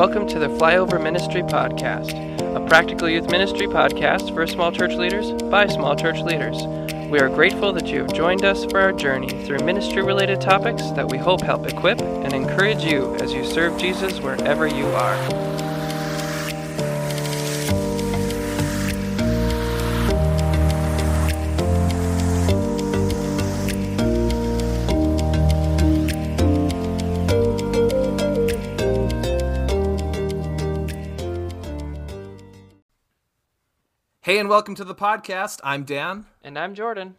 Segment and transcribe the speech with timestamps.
[0.00, 2.14] Welcome to the Flyover Ministry Podcast,
[2.56, 6.56] a practical youth ministry podcast for small church leaders by small church leaders.
[7.10, 10.90] We are grateful that you have joined us for our journey through ministry related topics
[10.92, 15.49] that we hope help equip and encourage you as you serve Jesus wherever you are.
[34.50, 35.60] Welcome to the podcast.
[35.62, 36.26] I'm Dan.
[36.42, 37.14] And I'm Jordan.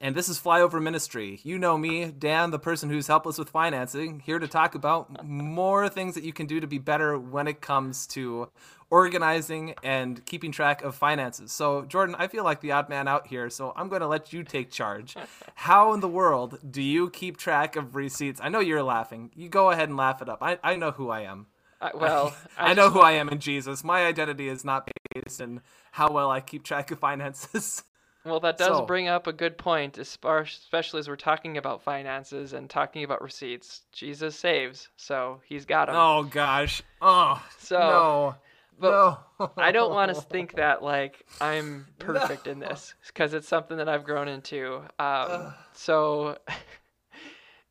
[0.00, 1.38] And this is Flyover Ministry.
[1.44, 5.90] You know me, Dan, the person who's helpless with financing, here to talk about more
[5.90, 8.48] things that you can do to be better when it comes to
[8.88, 11.52] organizing and keeping track of finances.
[11.52, 14.32] So, Jordan, I feel like the odd man out here, so I'm going to let
[14.32, 15.14] you take charge.
[15.54, 18.40] How in the world do you keep track of receipts?
[18.42, 19.30] I know you're laughing.
[19.36, 20.38] You go ahead and laugh it up.
[20.40, 21.48] I, I know who I am.
[21.82, 23.82] I, well, I, I know who I am in Jesus.
[23.84, 27.82] My identity is not based in how well I keep track of finances.
[28.24, 28.86] Well, that does so.
[28.86, 33.80] bring up a good point, especially as we're talking about finances and talking about receipts.
[33.90, 35.96] Jesus saves, so he's got them.
[35.98, 36.84] Oh gosh.
[37.00, 37.44] Oh.
[37.58, 37.78] So.
[37.80, 38.34] No.
[38.78, 39.50] But no.
[39.56, 42.52] I don't want to think that like I'm perfect no.
[42.52, 44.82] in this because it's something that I've grown into.
[45.00, 46.38] Um, so,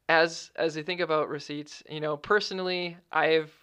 [0.09, 3.53] as as you think about receipts, you know, personally, I've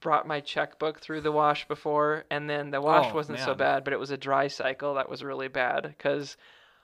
[0.00, 3.46] brought my checkbook through the wash before, and then the wash oh, wasn't man.
[3.46, 6.36] so bad, but it was a dry cycle that was really bad because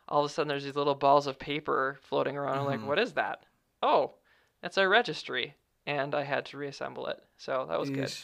[0.08, 2.54] all of a sudden there's these little balls of paper floating around.
[2.54, 2.60] Mm-hmm.
[2.60, 2.88] I'm like, mm-hmm.
[2.88, 3.44] what is that?
[3.82, 4.14] Oh,
[4.60, 5.54] that's our registry,
[5.86, 7.20] and I had to reassemble it.
[7.36, 7.94] So that was Eesh.
[7.94, 8.14] good.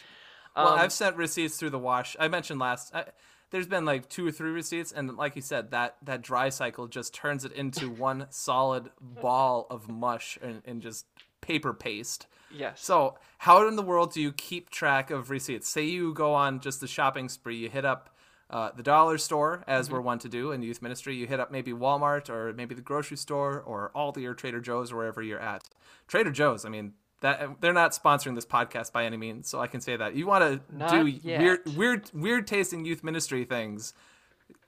[0.57, 2.17] Well, um, I've sent receipts through the wash.
[2.19, 2.95] I mentioned last.
[2.95, 3.05] I,
[3.51, 6.87] there's been like two or three receipts, and like you said, that that dry cycle
[6.87, 11.07] just turns it into one solid ball of mush and, and just
[11.41, 12.27] paper paste.
[12.51, 12.83] Yes.
[12.83, 15.69] So, how in the world do you keep track of receipts?
[15.69, 18.15] Say you go on just the shopping spree, you hit up
[18.51, 19.97] uh, the dollar store, as mm-hmm.
[19.97, 21.15] we're wont to do in youth ministry.
[21.15, 24.93] You hit up maybe Walmart or maybe the grocery store or Aldi or Trader Joe's
[24.93, 25.65] or wherever you're at.
[26.07, 29.67] Trader Joe's, I mean, that they're not sponsoring this podcast by any means, so I
[29.67, 30.15] can say that.
[30.15, 31.41] You want to do yet.
[31.41, 33.93] weird, weird, weird tasting youth ministry things.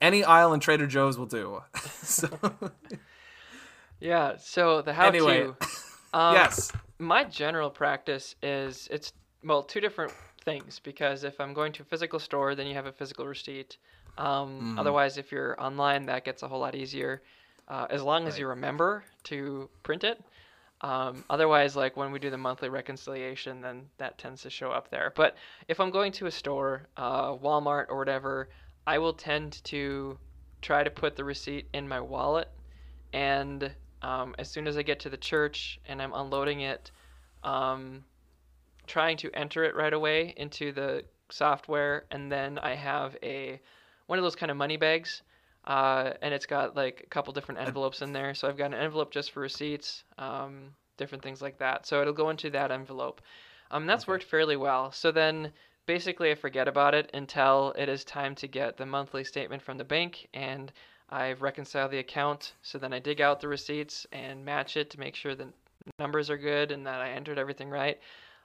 [0.00, 1.62] Any aisle in Trader Joe's will do.
[2.02, 2.28] so.
[4.00, 4.36] yeah.
[4.36, 5.44] So the how anyway.
[5.44, 5.56] to.
[6.12, 9.12] Um, yes my general practice is it's
[9.42, 10.12] well two different
[10.44, 13.78] things because if I'm going to a physical store, then you have a physical receipt.
[14.18, 14.78] Um, mm-hmm.
[14.78, 17.22] Otherwise, if you're online, that gets a whole lot easier,
[17.68, 20.22] uh, as long as you remember to print it.
[20.82, 24.90] Um, otherwise, like when we do the monthly reconciliation, then that tends to show up
[24.90, 25.12] there.
[25.14, 25.36] But
[25.68, 28.48] if I'm going to a store, uh, Walmart or whatever,
[28.86, 30.18] I will tend to
[30.62, 32.48] try to put the receipt in my wallet
[33.12, 33.70] and
[34.02, 36.90] um, as soon as I get to the church and I'm unloading it,
[37.42, 38.04] um,
[38.86, 43.60] trying to enter it right away into the software, and then I have a
[44.06, 45.22] one of those kind of money bags,
[45.64, 48.34] uh, and it's got like a couple different envelopes in there.
[48.34, 51.86] So I've got an envelope just for receipts, um, different things like that.
[51.86, 53.20] So it'll go into that envelope.
[53.70, 54.12] Um, that's okay.
[54.12, 54.90] worked fairly well.
[54.90, 55.52] So then
[55.86, 59.78] basically I forget about it until it is time to get the monthly statement from
[59.78, 60.72] the bank and
[61.10, 65.00] I've reconciled the account, so then I dig out the receipts and match it to
[65.00, 65.48] make sure the
[65.98, 67.98] numbers are good and that I entered everything right.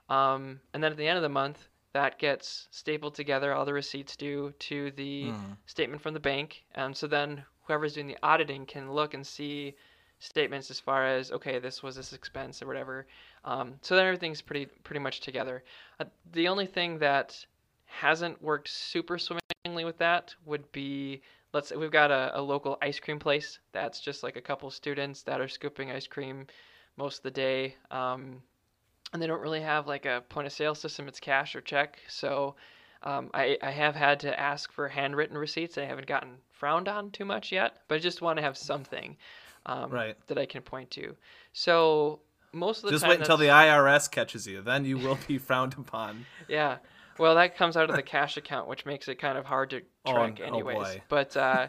[0.08, 3.72] Um, and then at the end of the month, that gets stapled together, all the
[3.72, 5.56] receipts due to the mm.
[5.66, 6.64] statement from the bank.
[6.74, 9.74] And so then whoever's doing the auditing can look and see
[10.18, 13.06] statements as far as okay, this was this expense or whatever.
[13.44, 15.62] Um, so then everything's pretty pretty much together.
[16.00, 17.44] Uh, the only thing that
[17.86, 21.22] hasn't worked super swimmingly with that would be
[21.56, 25.22] let's we've got a, a local ice cream place that's just like a couple students
[25.22, 26.46] that are scooping ice cream
[26.96, 27.74] most of the day.
[27.90, 28.42] Um,
[29.12, 31.98] and they don't really have like a point of sale system, it's cash or check.
[32.08, 32.56] So
[33.02, 35.78] um, I, I have had to ask for handwritten receipts.
[35.78, 39.16] I haven't gotten frowned on too much yet, but I just want to have something
[39.64, 40.16] um, right.
[40.26, 41.16] that I can point to.
[41.52, 42.20] So
[42.52, 45.38] most of the just time wait until the IRS catches you, then you will be
[45.48, 46.26] frowned upon.
[46.48, 46.78] Yeah.
[47.18, 49.82] Well, that comes out of the cash account, which makes it kind of hard to
[50.04, 50.96] oh, track, oh, anyways.
[50.96, 51.68] Oh but uh,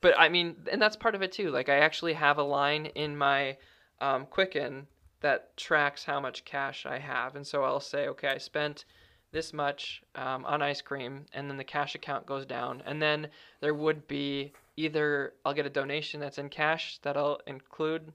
[0.00, 1.50] but I mean, and that's part of it too.
[1.50, 3.56] Like I actually have a line in my
[4.00, 4.86] um, Quicken
[5.20, 8.84] that tracks how much cash I have, and so I'll say, okay, I spent
[9.32, 13.28] this much um, on ice cream, and then the cash account goes down, and then
[13.60, 18.12] there would be either I'll get a donation that's in cash that I'll include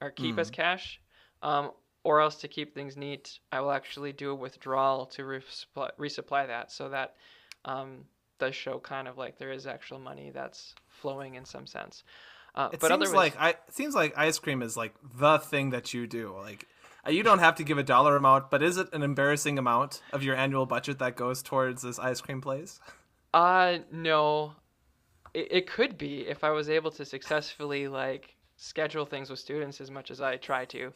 [0.00, 0.40] or keep mm.
[0.40, 1.00] as cash,
[1.42, 1.70] um,
[2.04, 6.46] or else to keep things neat, I will actually do a withdrawal to resupply, resupply
[6.46, 6.70] that.
[6.70, 7.16] So that
[7.64, 8.04] um,
[8.38, 12.04] does show kind of like there is actual money that's flowing in some sense.
[12.54, 15.70] Uh, it but seems like I, it seems like ice cream is like the thing
[15.70, 16.32] that you do.
[16.38, 16.66] Like
[17.06, 20.02] Uh, You don't have to give a dollar amount, but is it an embarrassing amount
[20.12, 22.80] of your annual budget that goes towards this ice cream place?
[23.32, 24.54] Uh, no.
[25.32, 29.80] It, it could be if I was able to successfully like schedule things with students
[29.80, 30.92] as much as I try to.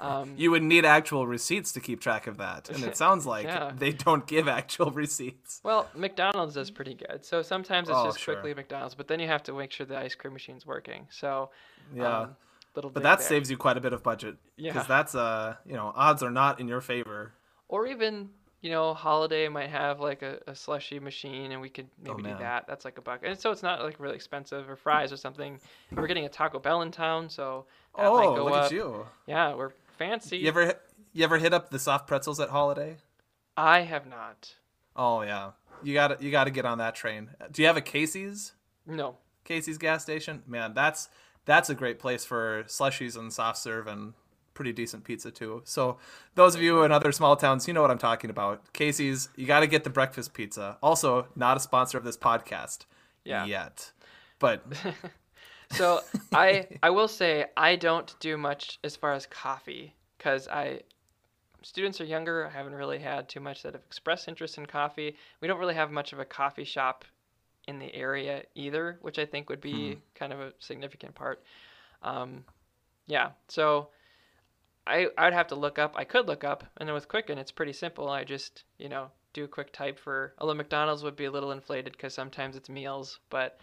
[0.00, 3.44] Um, You would need actual receipts to keep track of that, and it sounds like
[3.46, 3.72] Yeah.
[3.76, 5.60] they don't give actual receipts.
[5.64, 7.24] well, McDonald's does pretty good.
[7.24, 8.34] So sometimes it's Oh, just sure.
[8.34, 11.06] quickly McDonald's, but then you have to make sure the ice cream machine's working.
[11.10, 11.50] So
[11.92, 12.20] Yeah.
[12.20, 12.36] um,
[12.74, 13.28] little But that there.
[13.28, 14.36] saves you quite a bit of budget.
[14.56, 14.72] Yeah.
[14.72, 17.32] Because that's uh you know, odds are not in your favor.
[17.68, 18.30] Or even
[18.60, 22.28] you know, Holiday might have like a, a slushy machine, and we could maybe do
[22.28, 22.38] Oh, man.
[22.40, 22.66] that.
[22.66, 25.60] That's like a buck, and so it's not like really expensive or fries or something.
[25.92, 27.66] We're getting a Taco Bell in town, so
[27.96, 28.64] that oh, might go look up.
[28.64, 29.06] at you.
[29.28, 30.38] Yeah, we're fancy.
[30.38, 30.74] You ever
[31.12, 32.98] you ever hit up the soft pretzels at Holiday?
[33.56, 34.54] I have not.
[34.96, 35.50] Oh yeah.
[35.82, 37.30] You got to you got to get on that train.
[37.52, 38.52] Do you have a Casey's?
[38.86, 39.16] No.
[39.44, 40.42] Casey's gas station?
[40.46, 41.08] Man, that's
[41.44, 44.14] that's a great place for slushies and soft serve and
[44.54, 45.62] pretty decent pizza too.
[45.64, 45.98] So
[46.34, 48.72] those of you in other small towns, you know what I'm talking about.
[48.72, 50.78] Casey's, you got to get the breakfast pizza.
[50.82, 52.86] Also, not a sponsor of this podcast
[53.24, 53.44] Yeah.
[53.46, 53.92] yet.
[54.40, 54.64] But
[55.72, 60.80] So I I will say I don't do much as far as coffee because I
[61.62, 62.46] students are younger.
[62.46, 65.16] I haven't really had too much that have expressed interest in coffee.
[65.40, 67.04] We don't really have much of a coffee shop
[67.66, 71.42] in the area either, which I think would be kind of a significant part.
[72.02, 72.44] Um,
[73.06, 73.88] yeah, so
[74.86, 75.94] I I'd have to look up.
[75.96, 78.08] I could look up, and then with Quicken, it's pretty simple.
[78.08, 80.34] I just you know do a quick type for.
[80.38, 83.60] Although McDonald's would be a little inflated because sometimes it's meals, but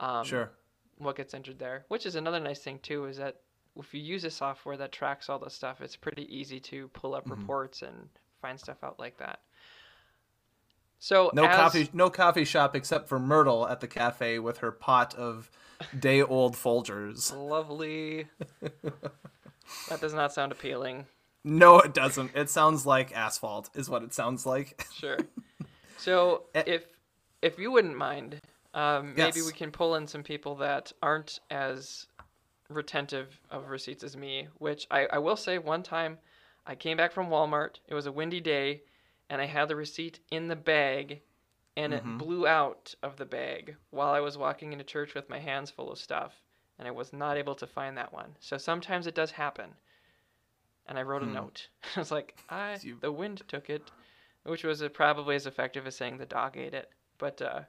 [0.00, 0.50] um, sure.
[0.98, 1.84] What gets entered there.
[1.88, 3.36] Which is another nice thing too, is that
[3.76, 7.14] if you use a software that tracks all this stuff, it's pretty easy to pull
[7.14, 7.40] up Mm-hmm.
[7.40, 8.08] reports and
[8.42, 9.40] find stuff out like that.
[10.98, 14.72] So No as- coffee no coffee shop except for Myrtle at the cafe with her
[14.72, 15.50] pot of
[15.98, 17.32] day old Folgers.
[17.48, 18.26] Lovely.
[19.88, 21.06] that does not sound appealing.
[21.44, 22.34] No, it doesn't.
[22.34, 24.84] It sounds like asphalt is what it sounds like.
[24.92, 25.18] Sure.
[25.98, 26.64] So Eh.
[26.66, 26.86] if
[27.42, 28.40] if you wouldn't mind,
[28.78, 32.06] um, maybe we can pull in some people that aren't as
[32.68, 34.46] retentive of receipts as me.
[34.58, 36.18] Which I, I will say, one time
[36.64, 37.80] I came back from Walmart.
[37.88, 38.82] It was a windy day,
[39.28, 41.22] and I had the receipt in the bag,
[41.76, 45.40] and it blew out of the bag while I was walking into church with my
[45.40, 46.32] hands full of stuff,
[46.78, 48.36] and I was not able to find that one.
[48.38, 49.70] So sometimes it does happen.
[50.86, 51.68] And I wrote a note.
[51.96, 53.90] I was like, I the wind took it,
[54.44, 56.90] which was probably as effective as saying the dog ate it.
[57.18, 57.60] But uh,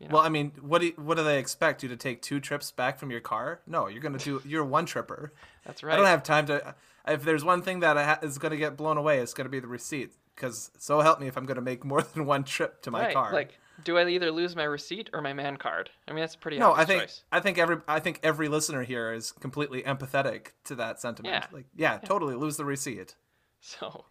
[0.00, 2.40] you know, Well, I mean, what do what do they expect you to take two
[2.40, 3.60] trips back from your car?
[3.66, 4.40] No, you're gonna do.
[4.46, 5.32] You're one tripper.
[5.64, 5.92] that's right.
[5.92, 6.74] I don't have time to.
[7.06, 9.60] If there's one thing that I ha- is gonna get blown away, it's gonna be
[9.60, 10.12] the receipt.
[10.34, 13.14] Because so help me if I'm gonna make more than one trip to my right.
[13.14, 13.32] car.
[13.32, 15.90] Like, do I either lose my receipt or my man card?
[16.08, 17.24] I mean, that's a pretty no, I think choice.
[17.30, 21.34] I think every I think every listener here is completely empathetic to that sentiment.
[21.34, 21.46] Yeah.
[21.52, 23.16] Like, yeah, totally lose the receipt.
[23.60, 24.06] So,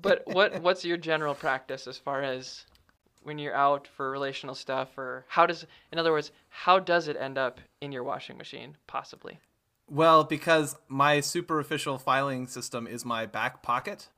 [0.00, 2.64] but what what's your general practice as far as
[3.24, 7.16] when you're out for relational stuff, or how does, in other words, how does it
[7.18, 9.40] end up in your washing machine, possibly?
[9.90, 14.08] Well, because my super official filing system is my back pocket,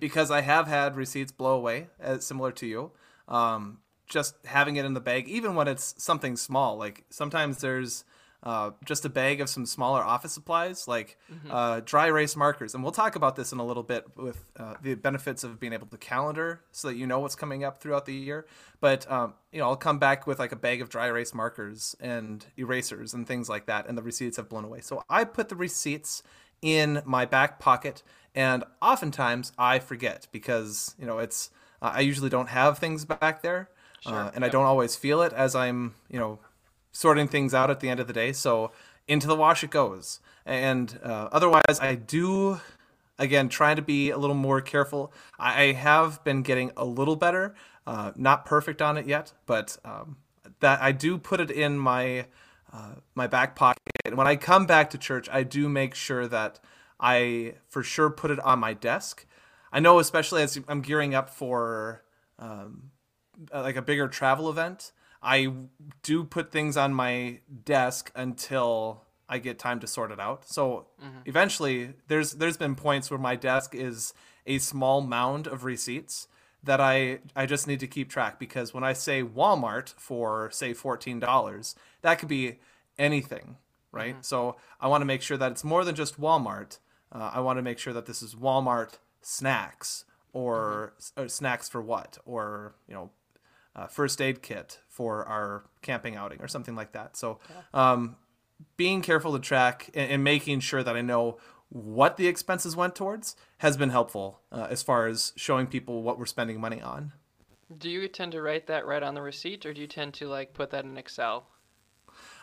[0.00, 2.92] because I have had receipts blow away, as similar to you.
[3.28, 8.04] Um, just having it in the bag, even when it's something small, like sometimes there's
[8.46, 11.18] uh, just a bag of some smaller office supplies, like
[11.50, 14.74] uh, dry erase markers, and we'll talk about this in a little bit with uh,
[14.80, 18.06] the benefits of being able to calendar, so that you know what's coming up throughout
[18.06, 18.46] the year.
[18.80, 21.96] But um, you know, I'll come back with like a bag of dry erase markers
[21.98, 24.80] and erasers and things like that, and the receipts have blown away.
[24.80, 26.22] So I put the receipts
[26.62, 31.50] in my back pocket, and oftentimes I forget because you know it's
[31.82, 33.70] uh, I usually don't have things back there,
[34.06, 36.38] uh, and I don't always feel it as I'm you know
[36.96, 38.32] sorting things out at the end of the day.
[38.32, 38.72] So
[39.06, 40.20] into the wash it goes.
[40.46, 42.60] And uh, otherwise, I do,
[43.18, 45.12] again, trying to be a little more careful.
[45.38, 47.54] I, have been getting a little better,
[47.86, 50.16] uh, not perfect on it yet, but um,
[50.60, 52.26] that I do put it in my
[52.72, 53.82] uh, my back pocket.
[54.04, 56.60] And when I come back to church, I do make sure that
[56.98, 59.26] I for sure put it on my desk.
[59.72, 62.02] I know, especially as I'm gearing up for
[62.38, 62.90] um,
[63.52, 64.92] uh, like a bigger travel event,
[65.26, 65.52] I
[66.04, 70.48] do put things on my desk until I get time to sort it out.
[70.48, 71.18] So mm-hmm.
[71.24, 74.14] eventually, there's there's been points where my desk is
[74.46, 76.28] a small mound of receipts
[76.62, 80.72] that I I just need to keep track because when I say Walmart for say
[80.72, 82.60] fourteen dollars, that could be
[82.96, 83.56] anything,
[83.90, 84.12] right?
[84.12, 84.22] Mm-hmm.
[84.22, 86.78] So I want to make sure that it's more than just Walmart.
[87.10, 91.24] Uh, I want to make sure that this is Walmart snacks or, mm-hmm.
[91.24, 93.10] or snacks for what or you know
[93.76, 97.16] uh, first aid kit for our camping outing or something like that.
[97.16, 97.38] So,
[97.72, 98.16] um,
[98.76, 102.94] being careful to track and, and making sure that I know what the expenses went
[102.94, 107.12] towards has been helpful uh, as far as showing people what we're spending money on.
[107.76, 110.28] Do you tend to write that right on the receipt, or do you tend to
[110.28, 111.46] like put that in Excel?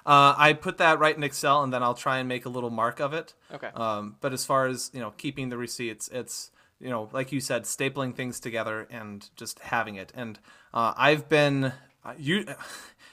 [0.05, 2.69] Uh, I put that right in Excel, and then I'll try and make a little
[2.69, 3.33] mark of it.
[3.53, 3.69] Okay.
[3.73, 6.51] Um, but as far as you know, keeping the receipts, it's
[6.83, 10.11] you know, like you said, stapling things together and just having it.
[10.13, 10.37] And
[10.73, 11.71] uh, I've been
[12.05, 12.45] uh, you.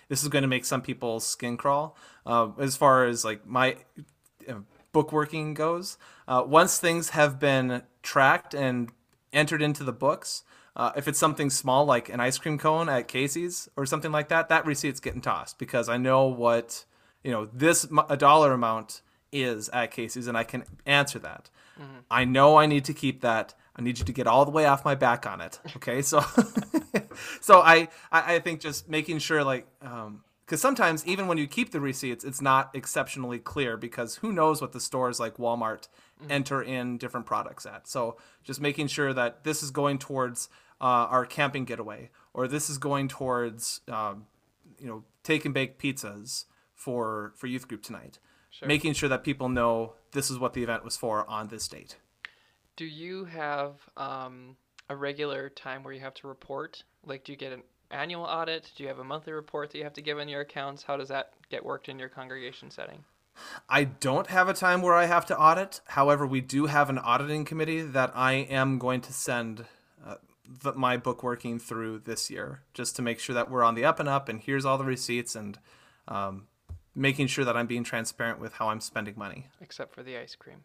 [0.09, 1.97] This is going to make some people's skin crawl.
[2.27, 3.77] Uh, as far as like my
[4.49, 4.55] uh,
[4.93, 8.91] bookworking goes, uh, once things have been tracked and
[9.33, 10.43] entered into the books,
[10.75, 14.31] uh, if it's something small like an ice cream cone at Casey's or something like
[14.31, 16.87] that, that receipt's getting tossed because I know what
[17.23, 21.51] you know this a dollar amount is at Casey's and I can answer that.
[21.81, 21.99] Mm-hmm.
[22.11, 23.55] I know I need to keep that.
[23.77, 25.61] I need you to get all the way off my back on it.
[25.77, 26.21] Okay, so
[27.41, 31.71] so I, I think just making sure like um because sometimes even when you keep
[31.71, 35.87] the receipts, it's not exceptionally clear because who knows what the stores like Walmart
[36.21, 36.29] mm-hmm.
[36.29, 37.87] enter in different products at.
[37.87, 40.49] So just making sure that this is going towards
[40.81, 44.27] uh, our camping getaway, or this is going towards um,
[44.81, 48.19] you know take and bake pizzas for for youth group tonight.
[48.61, 48.69] Sure.
[48.69, 51.97] Making sure that people know this is what the event was for on this date.
[52.77, 54.57] Do you have um,
[54.91, 56.85] a regular time where you have to report?
[57.07, 58.71] Like, do you get an annual audit?
[58.77, 60.83] Do you have a monthly report that you have to give in your accounts?
[60.83, 63.05] How does that get worked in your congregation setting?
[63.67, 65.81] I don't have a time where I have to audit.
[65.87, 69.65] However, we do have an auditing committee that I am going to send
[70.07, 70.17] uh,
[70.63, 73.87] the, my book working through this year, just to make sure that we're on the
[73.87, 74.29] up and up.
[74.29, 75.59] And here's all the receipts and
[76.09, 76.49] um,
[76.95, 79.49] making sure that I'm being transparent with how I'm spending money.
[79.61, 80.65] Except for the ice cream.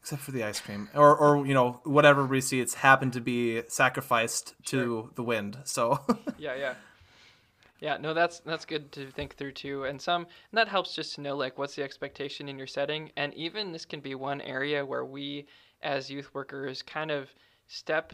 [0.00, 0.88] Except for the ice cream.
[0.94, 6.00] Or or you know whatever receipts happen to be sacrificed to the wind so.
[6.38, 6.74] Yeah yeah.
[7.80, 11.14] Yeah no that's that's good to think through too and some and that helps just
[11.16, 14.40] to know like what's the expectation in your setting and even this can be one
[14.40, 15.46] area where we
[15.82, 17.28] as youth workers kind of
[17.66, 18.12] step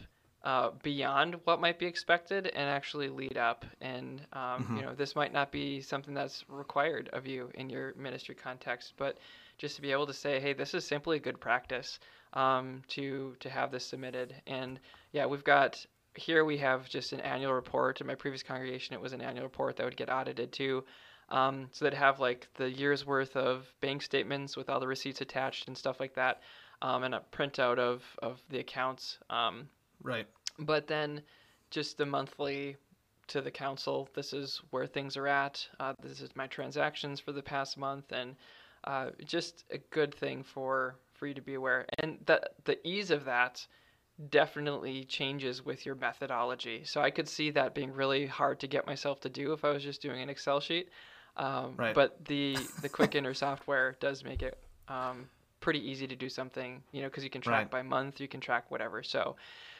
[0.49, 3.67] uh, beyond what might be expected and actually lead up.
[3.83, 4.77] And um, mm-hmm.
[4.77, 8.95] you know, this might not be something that's required of you in your ministry context,
[8.97, 9.19] but
[9.59, 11.99] just to be able to say, hey, this is simply good practice
[12.33, 14.35] um, to to have this submitted.
[14.47, 14.81] And
[15.13, 18.01] yeah, we've got here we have just an annual report.
[18.01, 20.83] In my previous congregation, it was an annual report that would get audited too.
[21.29, 25.21] Um, so they'd have like the year's worth of bank statements with all the receipts
[25.21, 26.41] attached and stuff like that,
[26.81, 29.19] um, and a printout of of the accounts.
[29.29, 29.69] Um,
[30.03, 30.27] right.
[30.59, 31.23] But then
[31.71, 32.77] just the monthly
[33.29, 34.09] to the council.
[34.15, 35.67] This is where things are at.
[35.79, 38.35] Uh, this is my transactions for the past month, and
[38.85, 41.87] uh, just a good thing for for you to be aware.
[41.99, 43.67] And the the ease of that
[44.31, 46.83] definitely changes with your methodology.
[46.85, 49.71] So I could see that being really hard to get myself to do if I
[49.71, 50.89] was just doing an Excel sheet.
[51.37, 51.95] Um, right.
[51.95, 55.29] But the the Quicken software does make it um,
[55.61, 56.83] pretty easy to do something.
[56.93, 57.71] You know, because you can track right.
[57.71, 59.03] by month, you can track whatever.
[59.03, 59.37] So.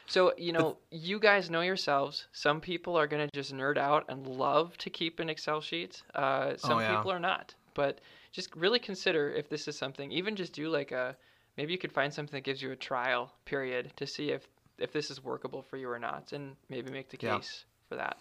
[0.07, 2.25] So, you know, you guys know yourselves.
[2.31, 6.01] Some people are going to just nerd out and love to keep an Excel sheet.
[6.15, 6.95] Uh, some oh, yeah.
[6.95, 7.53] people are not.
[7.75, 10.11] But just really consider if this is something.
[10.11, 11.15] Even just do like a
[11.57, 14.93] maybe you could find something that gives you a trial period to see if if
[14.93, 17.89] this is workable for you or not, and maybe make the case yeah.
[17.89, 18.17] for that.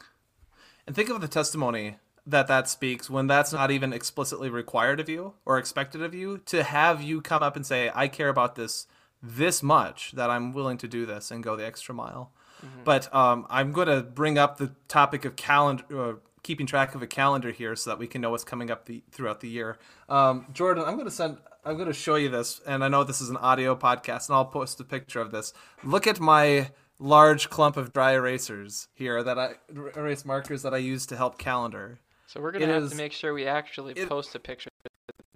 [0.86, 1.96] And think of the testimony
[2.28, 6.38] that that speaks when that's not even explicitly required of you or expected of you
[6.46, 8.86] to have you come up and say, "I care about this."
[9.22, 12.30] this much that I'm willing to do this and go the extra mile.
[12.64, 12.84] Mm-hmm.
[12.84, 17.02] But um, I'm going to bring up the topic of calendar, uh, keeping track of
[17.02, 19.78] a calendar here so that we can know what's coming up the, throughout the year.
[20.08, 21.38] Um, Jordan, I'm going to send.
[21.64, 24.36] I'm going to show you this, and I know this is an audio podcast, and
[24.36, 25.52] I'll post a picture of this.
[25.84, 29.54] Look at my large clump of dry erasers here that I
[29.94, 31.98] erase markers that I use to help calendar.
[32.28, 34.68] So we're going to have is, to make sure we actually it, post a picture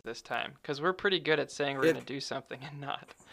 [0.05, 3.15] this time because we're pretty good at saying we're going to do something and not.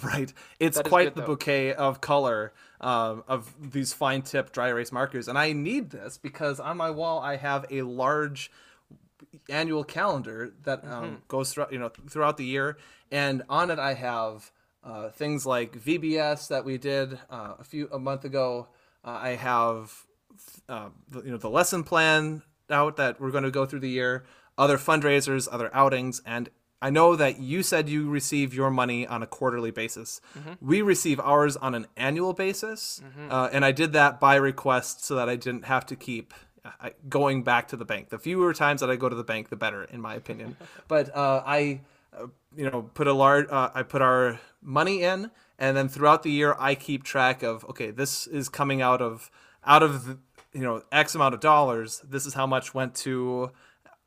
[0.00, 0.32] Right.
[0.60, 1.26] It's quite good, the though.
[1.26, 5.26] bouquet of color uh, of these fine tip dry erase markers.
[5.26, 8.52] And I need this because on my wall I have a large
[9.48, 11.14] annual calendar that um, mm-hmm.
[11.26, 12.78] goes through, you know, throughout the year.
[13.10, 14.52] And on it I have
[14.84, 18.68] uh, things like VBS that we did uh, a few a month ago.
[19.04, 19.92] Uh, I have
[20.68, 23.90] uh, the, you know the lesson plan out that we're going to go through the
[23.90, 24.24] year,
[24.56, 26.50] other fundraisers, other outings, and
[26.82, 30.20] I know that you said you receive your money on a quarterly basis.
[30.36, 30.66] Mm-hmm.
[30.66, 33.30] We receive ours on an annual basis, mm-hmm.
[33.30, 36.90] uh, and I did that by request so that I didn't have to keep uh,
[37.08, 38.08] going back to the bank.
[38.08, 40.56] The fewer times that I go to the bank, the better, in my opinion.
[40.88, 41.82] but uh, I,
[42.16, 42.26] uh,
[42.56, 43.46] you know, put a large.
[43.48, 47.64] Uh, I put our money in, and then throughout the year, I keep track of.
[47.66, 49.30] Okay, this is coming out of
[49.64, 50.18] out of the,
[50.52, 52.00] you know X amount of dollars.
[52.08, 53.50] This is how much went to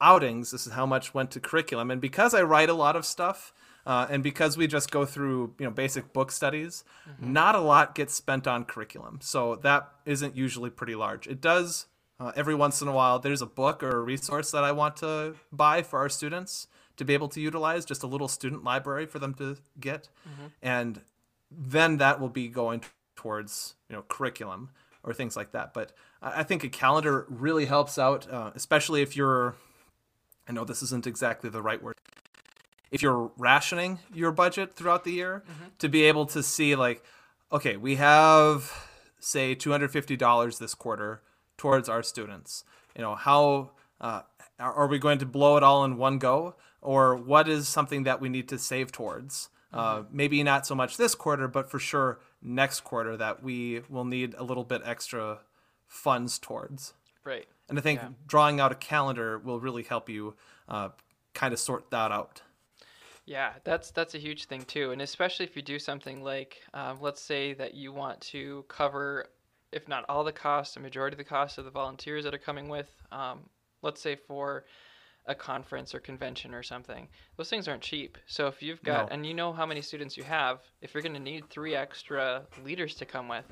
[0.02, 0.52] outings.
[0.52, 1.90] This is how much went to curriculum.
[1.92, 3.54] And because I write a lot of stuff,
[3.88, 6.84] Uh, and because we just go through you know basic book studies,
[7.20, 9.20] not a lot gets spent on curriculum.
[9.22, 11.28] So that isn't usually pretty large.
[11.28, 11.86] It does
[12.20, 13.20] uh, every once in a while.
[13.20, 17.06] There's a book or a resource that I want to buy for our students to
[17.06, 20.10] be able to utilize, just a little student library for them to get,
[20.64, 21.02] and
[21.52, 22.82] then that will be going
[23.16, 24.70] towards you know curriculum
[25.06, 25.74] or things like that.
[25.74, 29.56] But I think a calendar really helps out, uh, especially if you're.
[30.48, 31.96] I know this isn't exactly the right word.
[32.92, 35.44] If you're rationing your budget throughout the year,
[35.80, 37.04] to be able to see like,
[37.52, 38.72] okay, we have
[39.20, 41.22] say two hundred fifty dollars this quarter
[41.58, 42.64] towards our students.
[42.96, 43.72] You know how
[44.02, 44.22] uh,
[44.60, 48.04] are are we going to blow it all in one go, or what is something
[48.04, 49.50] that we need to save towards?
[49.74, 54.06] Uh, maybe not so much this quarter, but for sure next quarter that we will
[54.06, 55.40] need a little bit extra
[55.88, 56.94] funds towards.
[57.24, 57.48] Right.
[57.68, 58.10] And I think Yeah.
[58.28, 60.36] drawing out a calendar will really help you
[60.70, 60.90] uh,
[61.34, 62.42] kind of sort that out.
[63.26, 67.00] Yeah, that's that's a huge thing too, and especially if you do something like, um,
[67.02, 69.26] let's say that you want to cover,
[69.72, 72.40] if not all the costs, a majority of the costs of the volunteers that are
[72.40, 72.88] coming with.
[73.12, 73.50] Um,
[73.82, 74.66] let's say for
[75.28, 78.18] a conference or convention or something, those things aren't cheap.
[78.28, 79.14] So if you've got, No.
[79.16, 82.44] and you know how many students you have, if you're going to need three extra
[82.64, 83.46] leaders to come with,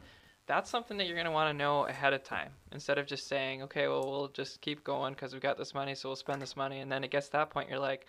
[0.45, 3.27] that's something that you're going to want to know ahead of time instead of just
[3.27, 6.41] saying, okay, well, we'll just keep going because we've got this money, so we'll spend
[6.41, 6.79] this money.
[6.79, 8.05] And then it gets to that point, you're like,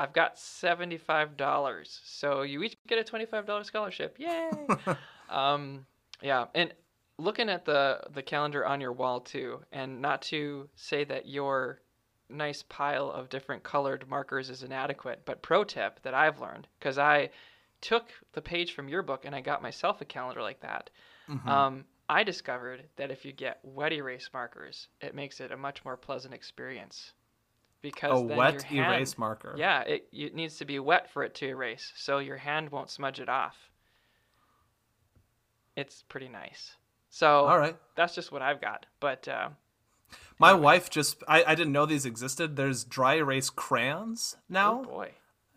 [0.00, 2.00] I've got $75.
[2.04, 4.16] So you each get a $25 scholarship.
[4.18, 4.50] Yay!
[5.30, 5.84] um,
[6.22, 6.46] yeah.
[6.54, 6.72] And
[7.18, 11.80] looking at the, the calendar on your wall too, and not to say that your
[12.28, 16.98] nice pile of different colored markers is inadequate, but pro tip that I've learned, because
[16.98, 17.30] I
[17.80, 20.90] took the page from your book and I got myself a calendar like that.
[21.28, 21.48] Mm-hmm.
[21.48, 25.84] Um, I discovered that if you get wet erase markers, it makes it a much
[25.84, 27.12] more pleasant experience.
[27.80, 29.54] Because a wet hand, erase marker.
[29.56, 32.90] Yeah, it, it needs to be wet for it to erase, so your hand won't
[32.90, 33.56] smudge it off.
[35.76, 36.74] It's pretty nice.
[37.10, 37.76] So All right.
[37.94, 38.86] that's just what I've got.
[38.98, 39.50] But uh,
[40.38, 42.56] My wife just, I, I didn't know these existed.
[42.56, 44.80] There's dry erase crayons now.
[44.80, 45.10] oh boy,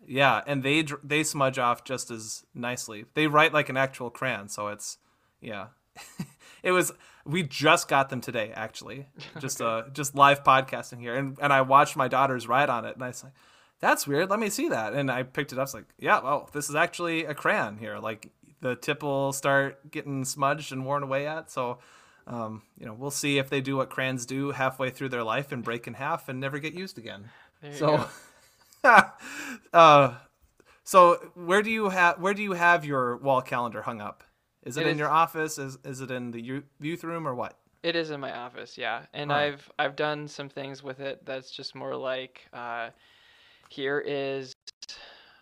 [0.06, 3.04] Yeah, and they they smudge off just as nicely.
[3.14, 4.98] They write like an actual crayon, so it's
[5.40, 5.68] yeah.
[6.62, 6.92] it was
[7.24, 9.06] we just got them today actually.
[9.38, 12.94] Just uh just live podcasting here and and I watched my daughters write on it
[12.94, 13.34] and I was like
[13.82, 14.30] that's weird.
[14.30, 14.94] Let me see that.
[14.94, 15.64] And I picked it up.
[15.64, 17.98] It's like, yeah, well, this is actually a crayon here.
[17.98, 21.50] Like the tip will start getting smudged and worn away at.
[21.50, 21.80] So,
[22.26, 25.52] um, you know, we'll see if they do what crayons do halfway through their life
[25.52, 27.30] and break in half and never get used again.
[27.72, 28.06] So,
[29.72, 30.14] uh,
[30.84, 34.24] so where do you have where do you have your wall calendar hung up?
[34.64, 35.58] Is it, It in is- your office?
[35.58, 36.40] Is is it in the
[36.80, 37.58] youth, room or what?
[37.82, 39.54] It is in my office, yeah, and Alright.
[39.54, 42.90] I've I've done some things with it that's just more like uh,
[43.70, 44.54] here is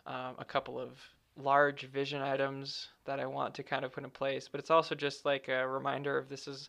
[0.06, 0.92] um, a couple of
[1.42, 4.94] large vision items that I want to kind of put in place, but it's also
[4.94, 6.68] just like a reminder of this is,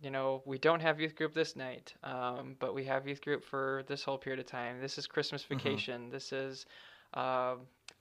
[0.00, 3.44] you know, we don't have youth group this night, um, but we have youth group
[3.44, 4.80] for this whole period of time.
[4.80, 6.10] This is Christmas vacation.
[6.10, 6.66] This is
[7.14, 7.56] uh,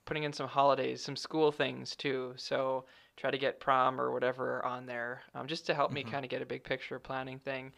[0.05, 2.33] putting in some holidays, some school things too.
[2.37, 2.85] So
[3.17, 6.11] try to get prom or whatever on there, um, just to help me Mhm.
[6.11, 7.73] kind of get a big picture planning thing.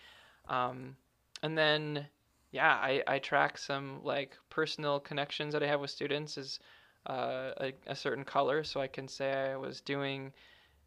[0.47, 0.95] Um,
[1.43, 2.07] and then,
[2.51, 6.59] yeah, I, I track some like personal connections that I have with students is
[7.05, 10.33] uh, a, a certain color, so I can say I was doing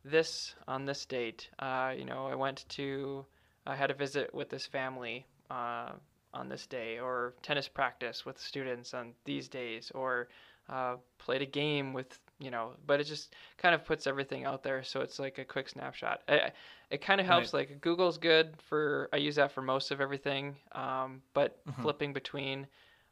[0.04, 1.48] this on this date.
[1.58, 3.24] Uh, you know, I went to,
[3.66, 5.90] I had a visit with this family uh,
[6.34, 10.28] on this day, or tennis practice with students on these days, or
[10.68, 14.62] uh, played a game with, you know, but it just kind of puts everything out
[14.62, 16.22] there, so it's like a quick snapshot.
[16.28, 16.52] I,
[16.90, 17.52] it kind of helps.
[17.52, 21.82] Like Google's good for, I use that for most of everything, um, but Mhm.
[21.82, 22.66] flipping between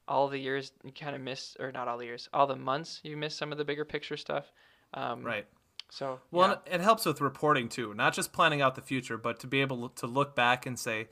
[0.09, 3.01] all the years, you kind of miss, or not all the years, all the months,
[3.03, 4.51] you miss some of the bigger picture stuff.
[4.95, 5.47] Um, Right.
[5.91, 6.75] So Well, yeah.
[6.75, 9.89] it helps with reporting too, not just planning out the future, but to be able
[9.91, 11.09] to look back and say,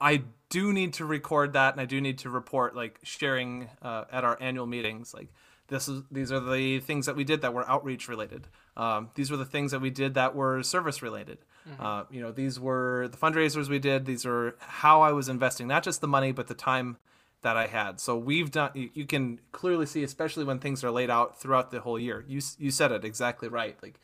[0.00, 4.04] I do need to record that, and I do need to report, like sharing uh,
[4.10, 5.28] at our annual meetings, like
[5.68, 8.48] this is these are the things that we did that were outreach related.
[8.76, 11.38] Um, these were the things that we did that were service related.
[11.78, 14.04] Uh, you know, these were the fundraisers we did.
[14.04, 16.96] These are how I was investing, not just the money, but the time
[17.42, 18.00] that I had.
[18.00, 18.70] So we've done.
[18.74, 22.24] You, you can clearly see, especially when things are laid out throughout the whole year.
[22.28, 23.76] You you said it exactly right.
[23.82, 23.98] Like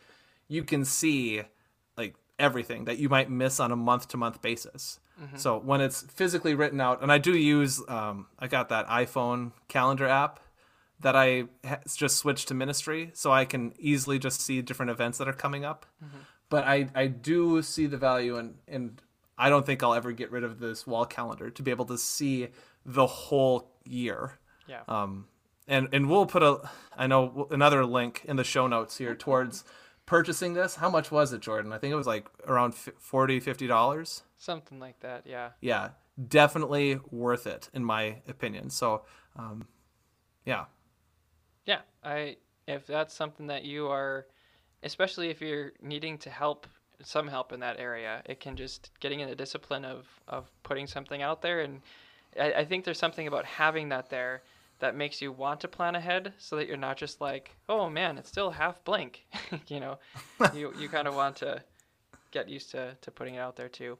[0.49, 1.43] you can see
[1.97, 5.01] like everything that you might miss on a month to month basis.
[5.37, 9.53] So when it's physically written out, and I do use, um, I got that iPhone
[9.67, 10.41] calendar app
[11.01, 15.17] that I ha- just switched to ministry, so I can easily just see different events
[15.17, 15.87] that are coming up.
[16.51, 19.01] But I, I do see the value, and and
[19.39, 21.97] I don't think I'll ever get rid of this wall calendar to be able to
[21.99, 22.49] see
[22.87, 24.39] the whole year.
[24.67, 24.83] yeah.
[24.89, 25.27] Um,
[25.69, 29.65] and and we'll put a I know another link in the show notes here towards
[30.07, 30.77] purchasing this.
[30.77, 31.73] How much was it, Jordan?
[31.73, 34.23] I think it was like around 40 50 dollars.
[34.39, 35.51] Something like that, yeah.
[35.61, 35.91] Yeah,
[36.29, 38.71] definitely worth it in my opinion.
[38.71, 39.03] So,
[39.35, 39.67] um,
[40.45, 40.67] yeah.
[41.65, 42.37] Yeah, I
[42.69, 44.27] if that's something that you are
[44.85, 46.69] especially if you're needing to help
[47.03, 50.87] some help in that area, it can just getting in the discipline of of putting
[50.87, 51.83] something out there and
[52.39, 54.43] I, I think there's something about having that there
[54.79, 58.19] that makes you want to plan ahead so that you're not just like, oh man,
[58.19, 59.27] it's still half blank.
[59.69, 59.99] you know,
[60.55, 61.63] you, you kind of want to
[62.31, 63.97] get used to, to putting it out there too.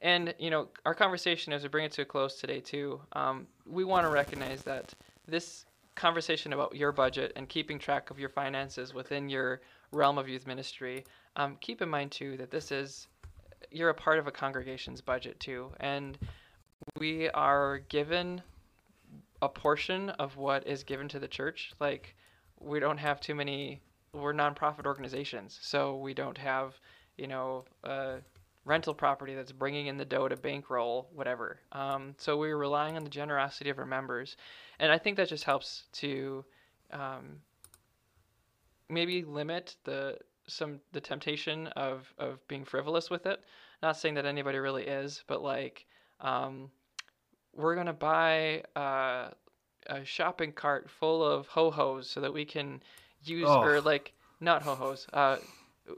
[0.00, 3.46] And, you know, our conversation as we bring it to a close today too, um,
[3.66, 4.94] we want to recognize that
[5.26, 10.28] this conversation about your budget and keeping track of your finances within your realm of
[10.28, 11.04] youth ministry,
[11.36, 13.06] um, keep in mind too that this is,
[13.70, 15.70] you're a part of a congregation's budget too.
[15.80, 16.18] And
[16.98, 18.42] we are given
[19.42, 21.72] a portion of what is given to the church.
[21.80, 22.16] Like
[22.58, 23.80] we don't have too many.
[24.12, 26.74] We're nonprofit organizations, so we don't have
[27.16, 28.16] you know a
[28.64, 31.60] rental property that's bringing in the dough to bankroll whatever.
[31.72, 34.36] Um, so we're relying on the generosity of our members,
[34.78, 36.44] and I think that just helps to
[36.92, 37.40] um,
[38.88, 43.40] maybe limit the some the temptation of of being frivolous with it.
[43.82, 45.86] Not saying that anybody really is, but like
[46.20, 46.70] um,
[47.56, 49.30] we're gonna buy uh,
[49.86, 52.82] a shopping cart full of ho hos so that we can
[53.22, 53.62] use oh.
[53.62, 55.06] or like not ho hos.
[55.12, 55.36] Uh,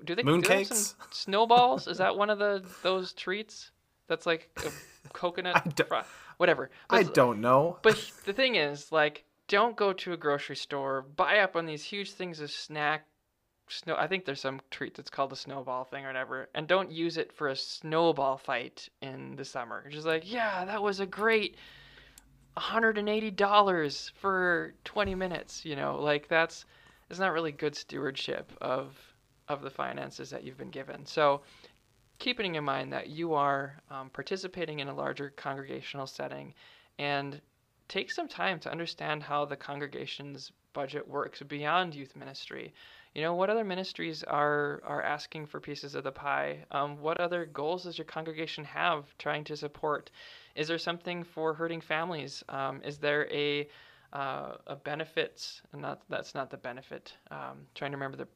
[0.05, 0.67] do they mooncakes?
[0.67, 1.89] some snowballs?
[1.89, 3.71] Is that one of the those treats?
[4.07, 4.71] That's like a
[5.13, 5.81] coconut,
[6.39, 6.71] whatever.
[6.89, 7.79] But, I don't know.
[7.83, 11.85] But the thing is, like, don't go to a grocery store, buy up on these
[11.85, 13.07] huge things of snack
[13.71, 13.97] snow.
[13.97, 17.17] I think there's some treat that's called a snowball thing or whatever, and don't use
[17.17, 19.89] it for a snowball fight in the summer.
[19.91, 21.57] Just like, yeah, that was a great
[22.57, 25.65] $180 for 20 minutes.
[25.65, 26.65] You know, like that's
[27.11, 28.97] it's not really good stewardship of
[29.49, 31.07] of the finances that you've been given.
[31.07, 31.43] So
[32.19, 36.53] keeping in mind that you are um, participating in a larger congregational setting
[36.99, 37.41] and
[37.89, 42.75] take some time to understand how the congregation's budget works beyond youth ministry
[43.19, 46.65] you know what other ministries are are asking for pieces of the pie?
[46.71, 50.13] Um, what other goals does your congregation have trying to support?
[50.55, 52.45] Is there something for hurting families?
[52.49, 53.69] Um, is there a
[54.13, 58.29] uh, a benefit not that's not the benefit um, trying to remember the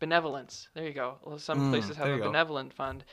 [0.00, 0.68] benevolence.
[0.74, 1.16] There you go.
[1.38, 3.04] Some mm, places have a benevolent fund.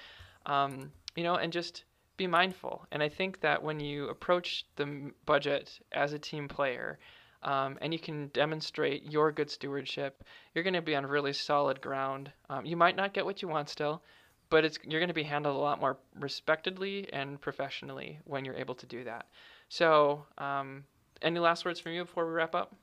[0.45, 1.85] Um, you know and just
[2.17, 2.85] be mindful.
[2.91, 6.99] And i think that when you approach the budget as a team player
[7.43, 11.81] um, and you can demonstrate your good stewardship, you're going to be on really solid
[11.81, 12.31] ground.
[12.49, 14.01] Um, you might not get what you want still,
[14.49, 18.55] but it's you're going to be handled a lot more respectedly and professionally when you're
[18.55, 19.27] able to do that.
[19.69, 20.83] So, um,
[21.21, 22.75] any last words from you before we wrap up?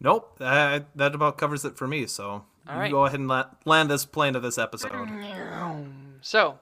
[0.00, 2.06] Nope, that, that about covers it for me.
[2.06, 2.90] So right.
[2.90, 5.08] go ahead and la- land this plane of this episode.
[6.20, 6.58] So,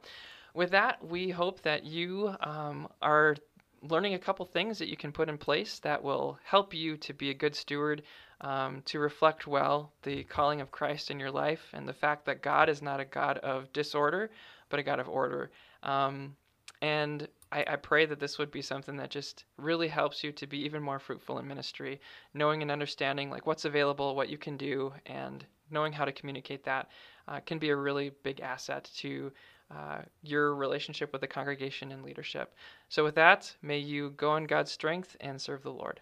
[0.54, 3.36] with that, we hope that you um, are
[3.82, 7.12] learning a couple things that you can put in place that will help you to
[7.12, 8.02] be a good steward,
[8.40, 12.42] um, to reflect well the calling of Christ in your life and the fact that
[12.42, 14.30] God is not a God of disorder,
[14.68, 15.50] but a God of order.
[15.82, 16.36] Um,
[16.80, 20.46] and I, I, pray that this would be something that just really helps you to
[20.46, 22.00] be even more fruitful in ministry,
[22.34, 26.64] knowing and understanding like what's available, what you can do, and knowing how to communicate
[26.64, 26.88] that
[27.28, 29.32] uh, can be a really big asset to
[29.74, 32.54] uh, your relationship with the congregation and leadership.
[32.88, 36.00] So, with that, may you go in God's strength and serve the Lord.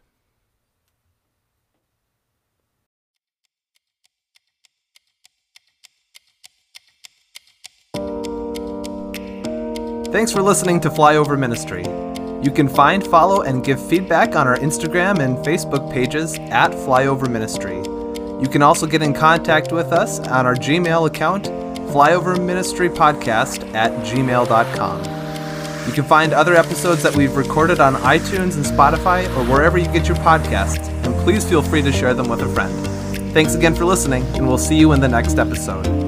[10.12, 11.84] Thanks for listening to Flyover Ministry.
[12.42, 17.30] You can find, follow, and give feedback on our Instagram and Facebook pages at Flyover
[17.30, 17.76] Ministry.
[18.42, 21.59] You can also get in contact with us on our Gmail account
[21.92, 25.20] flyoverministrypodcast at gmail.com.
[25.86, 29.86] You can find other episodes that we've recorded on iTunes and Spotify or wherever you
[29.86, 32.72] get your podcasts, and please feel free to share them with a friend.
[33.32, 35.99] Thanks again for listening, and we'll see you in the next episode.